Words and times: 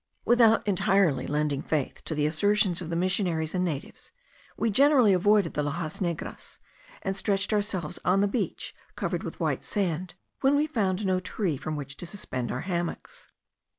Without 0.25 0.67
entirely 0.67 1.27
lending 1.27 1.61
faith 1.61 2.03
to 2.05 2.15
the 2.15 2.25
assertions 2.25 2.81
of 2.81 2.89
the 2.89 2.95
missionaries 2.95 3.53
and 3.53 3.63
natives, 3.63 4.11
we 4.57 4.71
generally 4.71 5.13
avoided 5.13 5.53
the 5.53 5.61
laxas 5.61 6.01
negras, 6.01 6.57
and 7.03 7.15
stretched 7.15 7.53
ourselves 7.53 7.99
on 8.03 8.19
the 8.21 8.27
beach 8.27 8.73
covered 8.95 9.21
with 9.21 9.39
white 9.39 9.63
sand, 9.63 10.15
when 10.39 10.55
we 10.55 10.65
found 10.65 11.05
no 11.05 11.19
tree 11.19 11.55
from 11.55 11.75
which 11.75 11.97
to 11.97 12.07
suspend 12.07 12.51
our 12.51 12.61
hammocks. 12.61 13.29